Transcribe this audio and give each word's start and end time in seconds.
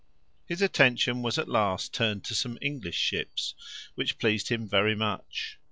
His 0.47 0.63
attention 0.63 1.21
was 1.21 1.37
at 1.37 1.47
last 1.47 1.93
turned 1.93 2.23
to 2.23 2.33
some 2.33 2.57
English 2.59 2.97
ships, 2.97 3.53
which 3.93 4.17
pleased 4.17 4.49
him 4.49 4.67
very 4.67 4.95
much. 4.95 5.59